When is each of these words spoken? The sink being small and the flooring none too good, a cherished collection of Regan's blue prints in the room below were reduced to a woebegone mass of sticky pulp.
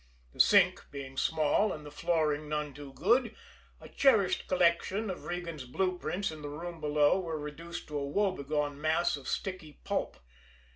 The 0.33 0.39
sink 0.39 0.85
being 0.89 1.15
small 1.15 1.71
and 1.71 1.85
the 1.85 1.91
flooring 1.91 2.49
none 2.49 2.73
too 2.73 2.91
good, 2.93 3.35
a 3.79 3.87
cherished 3.87 4.47
collection 4.47 5.11
of 5.11 5.25
Regan's 5.25 5.63
blue 5.65 5.99
prints 5.99 6.31
in 6.31 6.41
the 6.41 6.49
room 6.49 6.81
below 6.81 7.19
were 7.19 7.37
reduced 7.37 7.87
to 7.89 7.99
a 7.99 8.07
woebegone 8.07 8.81
mass 8.81 9.15
of 9.15 9.27
sticky 9.27 9.73
pulp. 9.83 10.17